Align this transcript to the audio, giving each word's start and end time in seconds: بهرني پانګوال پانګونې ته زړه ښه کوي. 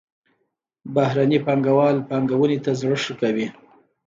بهرني 0.93 1.39
پانګوال 1.45 1.95
پانګونې 2.09 2.57
ته 2.65 2.71
زړه 2.81 2.97
ښه 3.03 3.13
کوي. 3.21 3.47